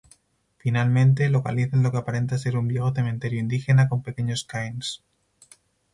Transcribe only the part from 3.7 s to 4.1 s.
con